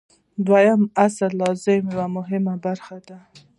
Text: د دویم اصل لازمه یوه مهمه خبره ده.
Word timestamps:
د 0.03 0.03
دویم 0.47 0.81
اصل 1.05 1.31
لازمه 1.41 1.89
یوه 1.93 2.05
مهمه 2.17 2.53
خبره 2.85 2.97
ده. 3.07 3.17